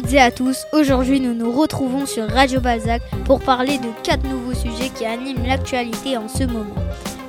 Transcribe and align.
toutes 0.00 0.12
et 0.14 0.20
à 0.20 0.30
tous, 0.30 0.64
aujourd'hui 0.72 1.20
nous 1.20 1.34
nous 1.34 1.52
retrouvons 1.52 2.06
sur 2.06 2.26
Radio 2.26 2.58
Balzac 2.60 3.02
pour 3.26 3.38
parler 3.38 3.76
de 3.76 3.88
quatre 4.02 4.24
nouveaux 4.24 4.54
sujets 4.54 4.88
qui 4.94 5.04
animent 5.04 5.44
l'actualité 5.44 6.16
en 6.16 6.26
ce 6.26 6.44
moment. 6.44 6.74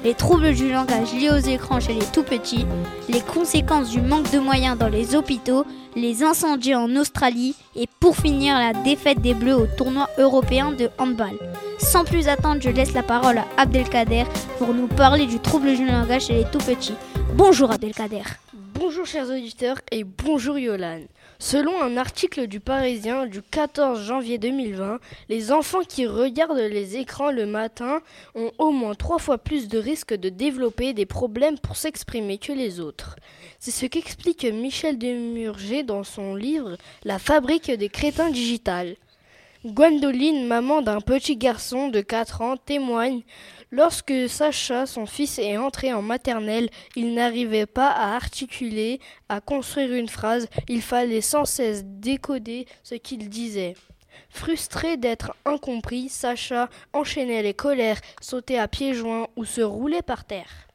Les 0.06 0.14
troubles 0.14 0.54
du 0.54 0.72
langage 0.72 1.14
liés 1.14 1.32
aux 1.32 1.50
écrans 1.50 1.82
chez 1.82 1.94
les 1.94 2.06
tout 2.14 2.24
petits, 2.24 2.66
les 3.10 3.20
conséquences 3.20 3.90
du 3.90 4.00
manque 4.00 4.32
de 4.32 4.40
moyens 4.40 4.78
dans 4.78 4.88
les 4.88 5.16
hôpitaux, 5.16 5.66
les 5.98 6.24
incendies 6.24 6.76
en 6.76 6.96
Australie 6.96 7.56
et 7.76 7.88
pour 8.00 8.16
finir 8.16 8.58
la 8.58 8.72
défaite 8.72 9.20
des 9.20 9.34
Bleus 9.34 9.56
au 9.56 9.68
tournoi 9.78 10.08
européen 10.18 10.72
de 10.72 10.90
handball. 10.98 11.38
Sans 11.78 12.06
plus 12.06 12.30
attendre, 12.30 12.62
je 12.62 12.70
laisse 12.70 12.94
la 12.94 13.04
parole 13.04 13.40
à 13.40 13.46
Abdelkader 13.58 14.24
pour 14.60 14.74
nous 14.74 14.88
parler 14.88 15.26
du 15.26 15.40
trouble 15.40 15.76
du 15.76 15.86
langage 15.86 16.28
chez 16.28 16.36
les 16.36 16.46
tout 16.46 16.60
petits. 16.60 16.96
Bonjour 17.36 17.70
Abdelkader. 17.70 18.24
Bonjour 18.84 19.06
chers 19.06 19.30
auditeurs 19.30 19.80
et 19.92 20.04
bonjour 20.04 20.58
Yolan. 20.58 21.02
Selon 21.38 21.80
un 21.84 21.98
article 21.98 22.48
du 22.48 22.60
Parisien 22.60 23.28
du 23.28 23.44
14 23.44 24.04
janvier 24.04 24.40
2020, 24.40 25.00
les 25.30 25.52
enfants 25.52 25.84
qui 25.88 26.08
regardent 26.08 26.58
les 26.58 26.98
écrans 26.98 27.30
le 27.30 27.46
matin 27.46 28.02
ont 28.34 28.52
au 28.58 28.72
moins 28.72 28.96
trois 28.96 29.20
fois 29.20 29.38
plus 29.38 29.68
de 29.68 29.78
risques 29.78 30.16
de 30.16 30.30
développer 30.30 30.94
des 30.94 31.06
problèmes 31.06 31.60
pour 31.60 31.76
s'exprimer 31.76 32.40
que 32.40 32.54
les 32.54 32.80
autres. 32.80 33.18
C'est 33.60 33.70
ce 33.70 33.86
qu'explique 33.86 34.46
Michel 34.46 34.98
Demurger 34.98 35.84
dans 35.84 36.04
son 36.04 36.34
livre 36.34 36.76
La 37.04 37.20
fabrique 37.20 37.70
des 37.70 37.90
crétins 37.90 38.32
digitales. 38.32 38.96
Gwendoline, 39.64 40.48
maman 40.48 40.82
d'un 40.82 41.02
petit 41.02 41.38
garçon 41.38 41.90
de 41.90 42.02
4 42.02 42.42
ans, 42.42 42.58
témoigne 42.58 43.22
Lorsque 43.74 44.28
Sacha, 44.28 44.86
son 44.86 45.06
fils, 45.06 45.40
est 45.40 45.56
entré 45.56 45.94
en 45.94 46.02
maternelle, 46.02 46.70
il 46.98 47.14
n'arrivait 47.14 47.66
pas 47.66 47.90
à 47.90 48.16
articuler, 48.16 49.00
à 49.30 49.40
construire 49.40 49.94
une 49.94 50.10
phrase, 50.10 50.50
il 50.68 50.82
fallait 50.82 51.22
sans 51.22 51.46
cesse 51.46 51.84
décoder 51.86 52.68
ce 52.84 52.96
qu'il 52.96 53.30
disait. 53.30 53.76
Frustré 54.30 54.98
d'être 54.98 55.34
incompris, 55.46 56.10
Sacha 56.10 56.70
enchaînait 56.92 57.44
les 57.44 57.54
colères, 57.54 58.02
sautait 58.20 58.58
à 58.58 58.68
pieds 58.68 58.94
joints 58.94 59.28
ou 59.38 59.46
se 59.46 59.62
roulait 59.62 60.02
par 60.02 60.26
terre. 60.26 60.68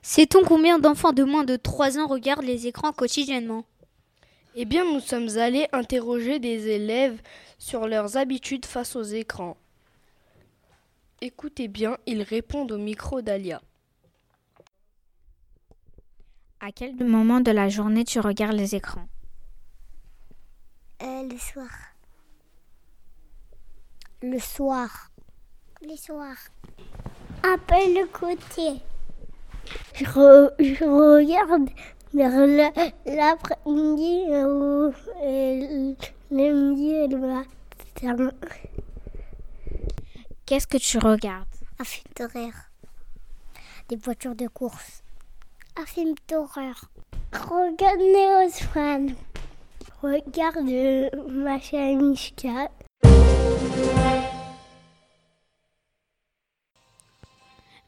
Sait-on 0.00 0.42
combien 0.42 0.78
d'enfants 0.78 1.12
de 1.12 1.22
moins 1.22 1.44
de 1.44 1.56
3 1.56 1.98
ans 1.98 2.06
regardent 2.06 2.44
les 2.44 2.66
écrans 2.66 2.92
quotidiennement? 2.92 3.64
Eh 4.56 4.64
bien, 4.64 4.84
nous 4.84 5.00
sommes 5.00 5.36
allés 5.36 5.68
interroger 5.72 6.38
des 6.38 6.68
élèves 6.68 7.20
sur 7.58 7.86
leurs 7.86 8.16
habitudes 8.16 8.64
face 8.64 8.96
aux 8.96 9.02
écrans. 9.02 9.56
Écoutez 11.22 11.68
bien, 11.68 11.98
ils 12.06 12.22
répondent 12.22 12.72
au 12.72 12.78
micro 12.78 13.20
d'Alia. 13.20 13.60
À 16.60 16.72
quel 16.72 16.96
moment 16.96 17.40
de 17.40 17.50
la 17.50 17.68
journée 17.68 18.04
tu 18.04 18.20
regardes 18.20 18.54
les 18.54 18.74
écrans? 18.74 19.06
Euh, 21.02 21.28
Le 21.30 21.36
soir. 21.36 21.68
Le 24.22 24.38
soir. 24.38 25.10
Le 25.82 25.94
soir. 25.94 26.36
Un 27.42 27.58
peu 27.58 27.74
le 27.74 28.06
côté. 28.06 28.80
Je, 29.96 30.04
regarde 30.84 31.68
vers 32.14 32.46
l'après-midi 33.04 34.22
ou 34.26 34.90
le 36.30 36.52
midi 36.70 36.90
et 36.92 37.08
le 37.08 37.18
matin. 37.18 37.50
Qu'est-ce 40.50 40.66
que 40.66 40.78
tu 40.78 40.98
regardes? 40.98 41.46
Un 41.78 41.84
film 41.84 42.06
d'horreur. 42.18 42.52
Des 43.88 43.94
voitures 43.94 44.34
de 44.34 44.48
course. 44.48 45.04
Un 45.76 45.86
film 45.86 46.16
d'horreur. 46.28 46.90
Regarde 47.32 48.00
Neoswan. 48.00 49.14
Regarde 50.02 51.28
Macha 51.28 51.94
Mishka. 51.94 52.68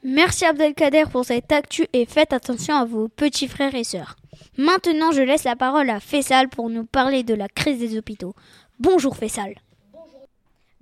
Merci 0.05 0.45
Abdelkader 0.45 1.07
pour 1.11 1.25
cette 1.25 1.51
actu 1.51 1.89
et 1.93 2.07
faites 2.07 2.33
attention 2.33 2.77
à 2.77 2.85
vos 2.85 3.09
petits 3.09 3.49
frères 3.49 3.75
et 3.75 3.83
sœurs. 3.83 4.15
Maintenant, 4.57 5.11
je 5.11 5.23
laisse 5.23 5.43
la 5.43 5.57
parole 5.57 5.91
à 5.91 5.99
Fessal 5.99 6.49
pour 6.49 6.71
nous 6.71 6.85
parler 6.85 7.25
de 7.25 7.35
la 7.35 7.49
crise 7.49 7.81
des 7.81 7.99
hôpitaux. 7.99 8.37
Bonjour 8.79 9.17
Fessal. 9.17 9.57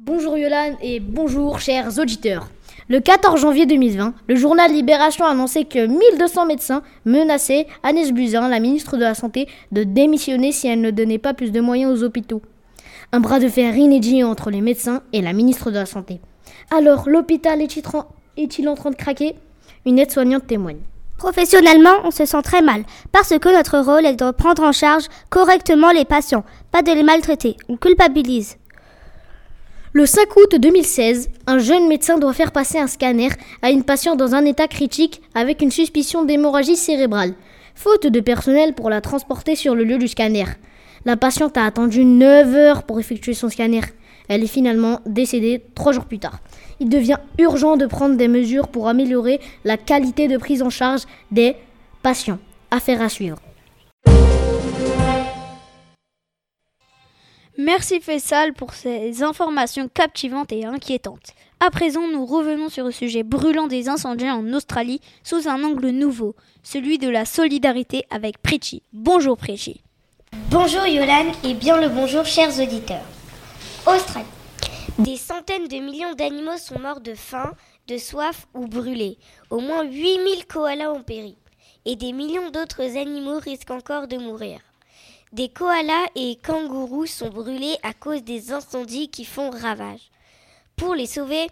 Bonjour 0.02 0.38
Yolan 0.38 0.76
et 0.80 0.98
bonjour 0.98 1.60
chers 1.60 1.98
auditeurs. 1.98 2.48
Le 2.88 3.00
14 3.00 3.38
janvier 3.38 3.66
2020, 3.66 4.14
le 4.28 4.34
journal 4.34 4.72
Libération 4.72 5.26
a 5.26 5.32
annoncé 5.32 5.66
que 5.66 5.86
1200 5.86 6.46
médecins 6.46 6.82
menaçaient 7.04 7.66
Agnès 7.82 8.10
Buzyn, 8.10 8.48
la 8.48 8.60
ministre 8.60 8.96
de 8.96 9.02
la 9.02 9.14
Santé, 9.14 9.46
de 9.72 9.84
démissionner 9.84 10.52
si 10.52 10.68
elle 10.68 10.80
ne 10.80 10.90
donnait 10.90 11.18
pas 11.18 11.34
plus 11.34 11.52
de 11.52 11.60
moyens 11.60 11.92
aux 11.92 12.02
hôpitaux. 12.02 12.40
Un 13.12 13.20
bras 13.20 13.40
de 13.40 13.48
fer 13.48 13.76
inédit 13.76 14.24
entre 14.24 14.50
les 14.50 14.62
médecins 14.62 15.02
et 15.12 15.20
la 15.20 15.34
ministre 15.34 15.70
de 15.70 15.76
la 15.76 15.86
Santé. 15.86 16.22
Alors, 16.74 17.06
l'hôpital 17.06 17.60
est-il 17.60 18.68
en 18.70 18.74
train 18.76 18.90
de 18.90 18.96
craquer? 18.96 19.34
Une 19.84 19.98
aide-soignante 19.98 20.46
témoigne. 20.46 20.80
Professionnellement, 21.18 21.96
on 22.04 22.10
se 22.10 22.24
sent 22.24 22.42
très 22.42 22.62
mal, 22.62 22.84
parce 23.12 23.38
que 23.38 23.54
notre 23.54 23.78
rôle 23.80 24.06
est 24.06 24.16
de 24.18 24.30
prendre 24.30 24.62
en 24.62 24.72
charge 24.72 25.04
correctement 25.28 25.90
les 25.90 26.06
patients, 26.06 26.44
pas 26.72 26.80
de 26.80 26.90
les 26.90 27.02
maltraiter. 27.02 27.58
On 27.68 27.76
culpabilise. 27.76 28.56
Le 29.92 30.06
5 30.06 30.36
août 30.36 30.54
2016, 30.56 31.30
un 31.48 31.58
jeune 31.58 31.88
médecin 31.88 32.16
doit 32.16 32.32
faire 32.32 32.52
passer 32.52 32.78
un 32.78 32.86
scanner 32.86 33.30
à 33.60 33.72
une 33.72 33.82
patiente 33.82 34.18
dans 34.18 34.36
un 34.36 34.44
état 34.44 34.68
critique 34.68 35.20
avec 35.34 35.62
une 35.62 35.72
suspicion 35.72 36.24
d'hémorragie 36.24 36.76
cérébrale. 36.76 37.34
Faute 37.74 38.06
de 38.06 38.20
personnel 38.20 38.72
pour 38.74 38.88
la 38.88 39.00
transporter 39.00 39.56
sur 39.56 39.74
le 39.74 39.82
lieu 39.82 39.98
du 39.98 40.06
scanner. 40.06 40.44
La 41.04 41.16
patiente 41.16 41.56
a 41.56 41.64
attendu 41.64 42.04
9 42.04 42.54
heures 42.54 42.82
pour 42.84 43.00
effectuer 43.00 43.34
son 43.34 43.48
scanner. 43.48 43.80
Elle 44.28 44.44
est 44.44 44.46
finalement 44.46 45.00
décédée 45.06 45.60
3 45.74 45.90
jours 45.90 46.04
plus 46.04 46.20
tard. 46.20 46.38
Il 46.78 46.88
devient 46.88 47.18
urgent 47.38 47.76
de 47.76 47.86
prendre 47.86 48.16
des 48.16 48.28
mesures 48.28 48.68
pour 48.68 48.86
améliorer 48.86 49.40
la 49.64 49.76
qualité 49.76 50.28
de 50.28 50.36
prise 50.36 50.62
en 50.62 50.70
charge 50.70 51.02
des 51.32 51.56
patients. 52.04 52.38
Affaire 52.70 53.02
à 53.02 53.08
suivre. 53.08 53.38
Merci 57.58 58.00
Fessal 58.00 58.52
pour 58.54 58.74
ces 58.74 59.22
informations 59.22 59.88
captivantes 59.88 60.52
et 60.52 60.64
inquiétantes. 60.64 61.34
À 61.58 61.70
présent, 61.70 62.06
nous 62.06 62.24
revenons 62.24 62.68
sur 62.68 62.84
le 62.84 62.92
sujet 62.92 63.22
brûlant 63.22 63.66
des 63.66 63.88
incendies 63.88 64.30
en 64.30 64.52
Australie 64.54 65.00
sous 65.24 65.48
un 65.48 65.62
angle 65.62 65.90
nouveau, 65.90 66.36
celui 66.62 66.98
de 66.98 67.08
la 67.08 67.24
solidarité 67.24 68.04
avec 68.08 68.38
Pritchie. 68.38 68.82
Bonjour 68.92 69.36
Pritchie. 69.36 69.82
Bonjour 70.50 70.86
Yolan 70.86 71.32
et 71.44 71.54
bien 71.54 71.78
le 71.80 71.88
bonjour 71.88 72.24
chers 72.24 72.58
auditeurs. 72.60 73.04
Australie. 73.86 74.26
Des 74.98 75.16
centaines 75.16 75.66
de 75.66 75.76
millions 75.76 76.14
d'animaux 76.14 76.56
sont 76.56 76.78
morts 76.78 77.00
de 77.00 77.14
faim, 77.14 77.52
de 77.88 77.98
soif 77.98 78.46
ou 78.54 78.68
brûlés. 78.68 79.18
Au 79.50 79.58
moins 79.60 79.82
8000 79.82 80.46
koalas 80.46 80.92
ont 80.92 81.02
péri. 81.02 81.36
Et 81.84 81.96
des 81.96 82.12
millions 82.12 82.50
d'autres 82.50 82.96
animaux 82.96 83.38
risquent 83.38 83.70
encore 83.72 84.06
de 84.06 84.18
mourir. 84.18 84.60
Des 85.32 85.48
koalas 85.48 86.08
et 86.16 86.36
kangourous 86.42 87.06
sont 87.06 87.28
brûlés 87.28 87.76
à 87.84 87.92
cause 87.92 88.24
des 88.24 88.50
incendies 88.50 89.10
qui 89.10 89.24
font 89.24 89.50
ravage. 89.50 90.10
Pour 90.74 90.96
les 90.96 91.06
sauver, 91.06 91.46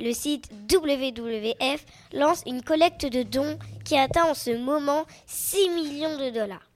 le 0.00 0.12
site 0.12 0.50
WWF 0.68 1.84
lance 2.12 2.42
une 2.44 2.62
collecte 2.62 3.06
de 3.06 3.22
dons 3.22 3.56
qui 3.84 3.96
atteint 3.96 4.24
en 4.24 4.34
ce 4.34 4.50
moment 4.50 5.06
6 5.26 5.68
millions 5.70 6.18
de 6.18 6.30
dollars. 6.30 6.68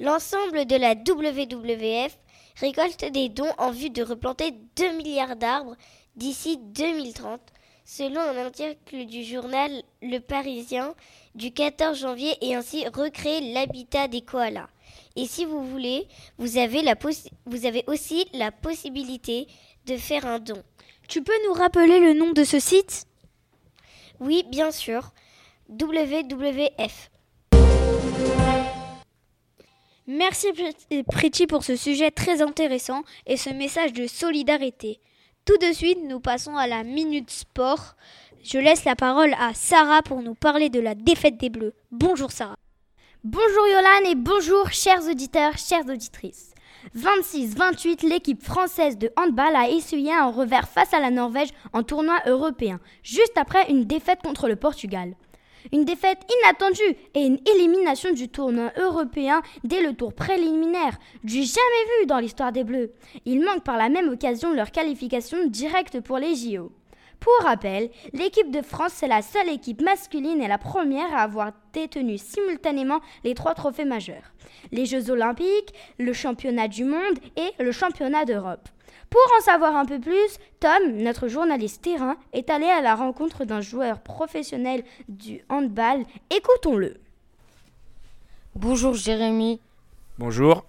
L'ensemble 0.00 0.64
de 0.64 0.76
la 0.76 0.94
WWF 0.94 2.18
récolte 2.56 3.04
des 3.12 3.28
dons 3.28 3.52
en 3.58 3.70
vue 3.70 3.90
de 3.90 4.02
replanter 4.02 4.54
2 4.76 4.96
milliards 4.96 5.36
d'arbres 5.36 5.76
d'ici 6.16 6.56
2030, 6.56 7.40
selon 7.84 8.20
un 8.22 8.46
article 8.46 9.04
du 9.04 9.22
journal 9.22 9.82
Le 10.00 10.18
Parisien 10.18 10.94
du 11.34 11.52
14 11.52 11.98
janvier 11.98 12.36
et 12.40 12.54
ainsi 12.54 12.86
recréer 12.88 13.52
l'habitat 13.52 14.08
des 14.08 14.20
koalas. 14.20 14.68
Et 15.16 15.26
si 15.26 15.44
vous 15.44 15.64
voulez, 15.64 16.08
vous 16.38 16.58
avez, 16.58 16.82
la 16.82 16.94
vous 17.46 17.66
avez 17.66 17.84
aussi 17.86 18.26
la 18.32 18.50
possibilité 18.50 19.46
de 19.86 19.96
faire 19.96 20.26
un 20.26 20.38
don. 20.38 20.62
Tu 21.08 21.22
peux 21.22 21.32
nous 21.46 21.54
rappeler 21.54 22.00
le 22.00 22.14
nom 22.14 22.32
de 22.32 22.44
ce 22.44 22.58
site? 22.58 23.06
Oui, 24.20 24.44
bien 24.48 24.70
sûr. 24.70 25.12
WWF. 25.68 27.10
Merci 30.06 30.48
Pretty 31.10 31.46
pour 31.46 31.64
ce 31.64 31.76
sujet 31.76 32.10
très 32.10 32.42
intéressant 32.42 33.02
et 33.26 33.36
ce 33.36 33.50
message 33.50 33.92
de 33.92 34.06
solidarité. 34.06 35.00
Tout 35.44 35.56
de 35.58 35.72
suite, 35.72 35.98
nous 36.04 36.20
passons 36.20 36.56
à 36.56 36.66
la 36.66 36.84
Minute 36.84 37.30
Sport. 37.30 37.96
Je 38.44 38.58
laisse 38.58 38.84
la 38.84 38.94
parole 38.94 39.32
à 39.40 39.54
Sarah 39.54 40.02
pour 40.02 40.20
nous 40.20 40.34
parler 40.34 40.68
de 40.68 40.78
la 40.78 40.94
défaite 40.94 41.38
des 41.38 41.48
Bleus. 41.48 41.72
Bonjour 41.90 42.30
Sarah. 42.30 42.58
Bonjour 43.24 43.66
Yolane 43.68 44.04
et 44.10 44.14
bonjour 44.14 44.70
chers 44.70 45.08
auditeurs, 45.08 45.56
chères 45.56 45.88
auditrices. 45.88 46.52
26-28, 46.94 48.06
l'équipe 48.06 48.42
française 48.42 48.98
de 48.98 49.10
handball 49.16 49.56
a 49.56 49.70
essuyé 49.70 50.12
un 50.12 50.30
revers 50.30 50.68
face 50.68 50.92
à 50.92 51.00
la 51.00 51.10
Norvège 51.10 51.48
en 51.72 51.82
tournoi 51.82 52.18
européen, 52.26 52.80
juste 53.02 53.32
après 53.36 53.70
une 53.70 53.86
défaite 53.86 54.20
contre 54.22 54.46
le 54.46 54.56
Portugal. 54.56 55.14
Une 55.72 55.86
défaite 55.86 56.20
inattendue 56.42 56.98
et 57.14 57.24
une 57.24 57.40
élimination 57.56 58.12
du 58.12 58.28
tournoi 58.28 58.72
européen 58.76 59.40
dès 59.64 59.80
le 59.80 59.94
tour 59.94 60.12
préliminaire, 60.12 60.98
du 61.22 61.42
jamais 61.44 61.98
vu 61.98 62.06
dans 62.06 62.18
l'histoire 62.18 62.52
des 62.52 62.64
Bleus. 62.64 62.92
Ils 63.24 63.42
manquent 63.42 63.64
par 63.64 63.78
la 63.78 63.88
même 63.88 64.10
occasion 64.10 64.52
leur 64.52 64.70
qualification 64.70 65.46
directe 65.46 66.00
pour 66.00 66.18
les 66.18 66.36
JO. 66.36 66.70
Pour 67.20 67.32
rappel, 67.42 67.90
l'équipe 68.12 68.50
de 68.50 68.62
France 68.62 69.02
est 69.02 69.08
la 69.08 69.22
seule 69.22 69.48
équipe 69.48 69.80
masculine 69.80 70.42
et 70.42 70.48
la 70.48 70.58
première 70.58 71.14
à 71.14 71.22
avoir 71.22 71.52
détenu 71.72 72.18
simultanément 72.18 73.00
les 73.24 73.34
trois 73.34 73.54
trophées 73.54 73.84
majeurs. 73.84 74.32
Les 74.72 74.86
Jeux 74.86 75.10
olympiques, 75.10 75.74
le 75.98 76.12
championnat 76.12 76.68
du 76.68 76.84
monde 76.84 77.18
et 77.36 77.62
le 77.62 77.72
championnat 77.72 78.24
d'Europe. 78.24 78.68
Pour 79.10 79.20
en 79.38 79.42
savoir 79.42 79.76
un 79.76 79.84
peu 79.84 80.00
plus, 80.00 80.38
Tom, 80.60 80.96
notre 80.96 81.28
journaliste 81.28 81.82
terrain, 81.82 82.16
est 82.32 82.50
allé 82.50 82.66
à 82.66 82.80
la 82.80 82.94
rencontre 82.94 83.44
d'un 83.44 83.60
joueur 83.60 84.00
professionnel 84.00 84.82
du 85.08 85.42
handball. 85.48 86.02
Écoutons-le. 86.30 86.96
Bonjour 88.56 88.94
Jérémy. 88.94 89.60
Bonjour. 90.18 90.64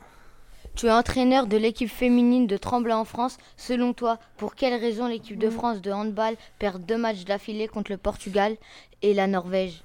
Tu 0.75 0.87
es 0.87 0.91
entraîneur 0.91 1.47
de 1.47 1.55
l'équipe 1.55 1.89
féminine 1.89 2.47
de 2.47 2.57
Tremblay 2.57 2.93
en 2.93 3.05
France. 3.05 3.37
Selon 3.55 3.93
toi, 3.93 4.19
pour 4.35 4.55
quelles 4.55 4.77
raisons 4.77 5.07
l'équipe 5.07 5.39
de 5.39 5.49
France 5.49 5.81
de 5.81 5.89
handball 5.89 6.35
perd 6.59 6.85
deux 6.85 6.97
matchs 6.97 7.23
d'affilée 7.23 7.69
contre 7.69 7.91
le 7.91 7.97
Portugal 7.97 8.57
et 9.01 9.13
la 9.13 9.27
Norvège? 9.27 9.83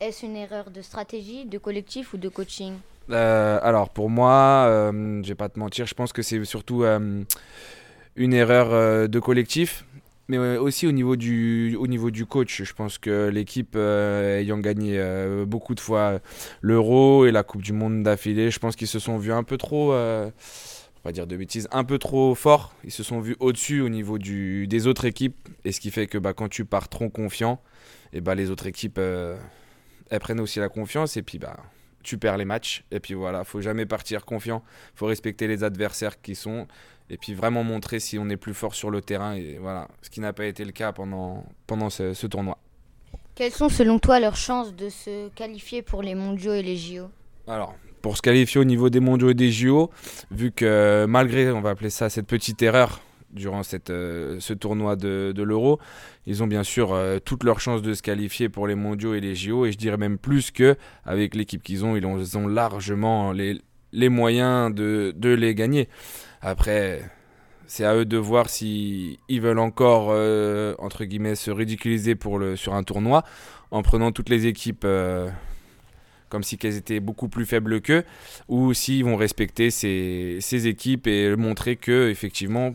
Est-ce 0.00 0.24
une 0.24 0.36
erreur 0.36 0.70
de 0.70 0.80
stratégie, 0.80 1.44
de 1.44 1.58
collectif 1.58 2.14
ou 2.14 2.16
de 2.16 2.30
coaching? 2.30 2.72
Euh, 3.10 3.60
Alors 3.62 3.90
pour 3.90 4.08
moi, 4.08 4.64
euh, 4.66 5.22
je 5.22 5.28
vais 5.28 5.34
pas 5.34 5.50
te 5.50 5.58
mentir, 5.58 5.86
je 5.86 5.94
pense 5.94 6.10
que 6.10 6.22
c'est 6.22 6.42
surtout 6.46 6.84
euh, 6.84 7.22
une 8.16 8.32
erreur 8.32 9.08
de 9.10 9.18
collectif 9.18 9.84
mais 10.30 10.56
aussi 10.56 10.86
au 10.86 10.92
niveau 10.92 11.16
du, 11.16 11.76
au 11.76 11.86
niveau 11.86 12.10
du 12.10 12.24
coach. 12.24 12.62
Je 12.62 12.72
pense 12.72 12.98
que 12.98 13.28
l'équipe 13.28 13.76
ayant 13.76 14.58
gagné 14.58 15.02
beaucoup 15.46 15.74
de 15.74 15.80
fois 15.80 16.20
l'Euro 16.60 17.26
et 17.26 17.32
la 17.32 17.42
Coupe 17.42 17.62
du 17.62 17.72
Monde 17.72 18.02
d'affilée, 18.02 18.50
je 18.50 18.58
pense 18.58 18.76
qu'ils 18.76 18.86
se 18.86 18.98
sont 18.98 19.18
vus 19.18 19.32
un 19.32 19.42
peu 19.42 19.56
trop, 19.56 19.92
on 19.92 20.32
va 21.04 21.12
dire 21.12 21.26
de 21.26 21.36
bêtises, 21.36 21.68
un 21.72 21.84
peu 21.84 21.98
trop 21.98 22.34
forts. 22.34 22.74
Ils 22.84 22.92
se 22.92 23.02
sont 23.02 23.20
vus 23.20 23.36
au-dessus 23.40 23.80
au 23.80 23.88
niveau 23.88 24.18
du, 24.18 24.66
des 24.68 24.86
autres 24.86 25.04
équipes. 25.04 25.48
Et 25.64 25.72
ce 25.72 25.80
qui 25.80 25.90
fait 25.90 26.06
que 26.06 26.18
bah, 26.18 26.32
quand 26.32 26.48
tu 26.48 26.64
pars 26.64 26.88
trop 26.88 27.08
confiant, 27.08 27.60
et 28.12 28.20
bah, 28.20 28.34
les 28.34 28.50
autres 28.50 28.66
équipes, 28.66 28.98
elles 28.98 30.20
prennent 30.20 30.40
aussi 30.40 30.60
la 30.60 30.68
confiance. 30.68 31.16
Et 31.16 31.22
puis 31.22 31.38
bah, 31.38 31.56
tu 32.02 32.18
perds 32.18 32.36
les 32.36 32.44
matchs. 32.44 32.84
Et 32.90 33.00
puis 33.00 33.14
voilà, 33.14 33.44
faut 33.44 33.60
jamais 33.60 33.86
partir 33.86 34.24
confiant. 34.24 34.62
faut 34.94 35.06
respecter 35.06 35.46
les 35.46 35.64
adversaires 35.64 36.20
qui 36.20 36.34
sont. 36.34 36.66
Et 37.08 37.16
puis 37.16 37.34
vraiment 37.34 37.64
montrer 37.64 37.98
si 37.98 38.18
on 38.18 38.28
est 38.28 38.36
plus 38.36 38.54
fort 38.54 38.74
sur 38.74 38.90
le 38.90 39.00
terrain. 39.00 39.34
Et 39.34 39.58
voilà, 39.60 39.88
ce 40.02 40.10
qui 40.10 40.20
n'a 40.20 40.32
pas 40.32 40.46
été 40.46 40.64
le 40.64 40.72
cas 40.72 40.92
pendant, 40.92 41.44
pendant 41.66 41.90
ce, 41.90 42.26
tournoi. 42.26 42.58
Quelles 43.34 43.52
sont 43.52 43.68
selon 43.68 43.98
toi 43.98 44.20
leurs 44.20 44.36
chances 44.36 44.74
de 44.74 44.88
se 44.88 45.28
qualifier 45.30 45.82
pour 45.82 46.02
les 46.02 46.14
mondiaux 46.14 46.54
et 46.54 46.62
les 46.62 46.76
JO 46.76 47.10
Alors, 47.48 47.74
pour 48.02 48.16
se 48.16 48.22
qualifier 48.22 48.60
au 48.60 48.64
niveau 48.64 48.90
des 48.90 49.00
mondiaux 49.00 49.30
et 49.30 49.34
des 49.34 49.50
JO, 49.50 49.90
vu 50.30 50.52
que 50.52 51.06
malgré, 51.08 51.50
on 51.50 51.60
va 51.60 51.70
appeler 51.70 51.90
ça 51.90 52.10
cette 52.10 52.26
petite 52.26 52.62
erreur 52.62 53.00
durant 53.32 53.62
cette, 53.62 53.90
euh, 53.90 54.38
ce 54.40 54.52
tournoi 54.52 54.96
de, 54.96 55.32
de 55.34 55.42
l'Euro. 55.42 55.78
Ils 56.26 56.42
ont 56.42 56.46
bien 56.46 56.62
sûr 56.62 56.92
euh, 56.92 57.18
toutes 57.18 57.44
leurs 57.44 57.60
chances 57.60 57.82
de 57.82 57.94
se 57.94 58.02
qualifier 58.02 58.48
pour 58.48 58.66
les 58.66 58.74
mondiaux 58.74 59.14
et 59.14 59.20
les 59.20 59.34
JO, 59.34 59.66
et 59.66 59.72
je 59.72 59.78
dirais 59.78 59.96
même 59.96 60.18
plus 60.18 60.50
que 60.50 60.76
avec 61.04 61.34
l'équipe 61.34 61.62
qu'ils 61.62 61.84
ont, 61.84 61.96
ils 61.96 62.38
ont, 62.38 62.48
largement 62.48 63.32
les, 63.32 63.60
les 63.92 64.08
moyens 64.08 64.74
de, 64.74 65.12
de, 65.16 65.30
les 65.30 65.54
gagner. 65.54 65.88
Après, 66.40 67.02
c'est 67.66 67.84
à 67.84 67.94
eux 67.94 68.04
de 68.04 68.16
voir 68.16 68.48
s'ils 68.48 69.18
ils 69.28 69.40
veulent 69.40 69.58
encore, 69.58 70.08
euh, 70.10 70.74
entre 70.78 71.04
guillemets, 71.04 71.34
se 71.36 71.50
ridiculiser 71.50 72.14
pour 72.14 72.38
le, 72.38 72.56
sur 72.56 72.74
un 72.74 72.82
tournoi 72.82 73.22
en 73.70 73.82
prenant 73.82 74.10
toutes 74.10 74.28
les 74.28 74.46
équipes 74.46 74.86
comme 76.28 76.44
si 76.44 76.56
elles 76.62 76.76
étaient 76.76 77.00
beaucoup 77.00 77.28
plus 77.28 77.44
faibles 77.44 77.80
qu'eux, 77.80 78.04
ou 78.48 78.72
s'ils 78.72 79.04
vont 79.04 79.16
respecter 79.16 79.70
ces, 79.70 80.38
ces, 80.40 80.68
équipes 80.68 81.08
et 81.08 81.34
montrer 81.34 81.74
que 81.74 82.08
effectivement 82.08 82.72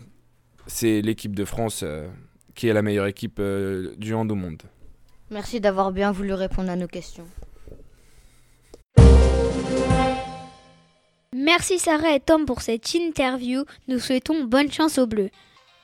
c'est 0.68 1.02
l'équipe 1.02 1.36
de 1.36 1.46
France 1.46 1.82
euh, 1.84 2.08
qui 2.56 2.68
est 2.68 2.74
la 2.74 2.82
meilleure 2.82 3.08
équipe 3.08 3.38
euh, 3.40 3.94
du 3.98 4.14
hand 4.14 4.32
au 4.32 4.36
monde. 4.36 4.64
Merci 5.32 5.60
d'avoir 5.60 5.92
bien 5.92 6.12
voulu 6.12 6.34
répondre 6.34 6.70
à 6.70 6.76
nos 6.76 6.88
questions. 6.88 7.26
Merci 11.34 11.80
Sarah 11.80 12.16
et 12.16 12.20
Tom 12.20 12.46
pour 12.46 12.62
cette 12.62 12.94
interview. 12.94 13.66
Nous 13.88 14.00
souhaitons 14.00 14.46
bonne 14.46 14.72
chance 14.72 14.98
aux 14.98 15.08
Bleus. 15.08 15.30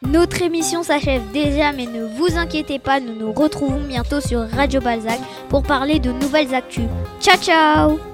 Notre 0.01 0.42
émission 0.42 0.81
s'achève 0.81 1.31
déjà, 1.31 1.74
mais 1.74 1.86
ne 1.86 2.06
vous 2.06 2.38
inquiétez 2.38 2.80
pas, 2.80 3.00
nous 3.00 3.13
nous 3.13 3.31
retrouvons 3.31 3.86
bientôt 3.86 4.19
sur 4.19 4.39
Radio 4.50 4.81
Balzac 4.81 5.19
pour 5.50 5.62
parler 5.62 6.00
de 6.00 6.12
nouvelles 6.12 6.56
actus. 6.56 6.86
Ciao 7.19 7.38
ciao 7.38 8.10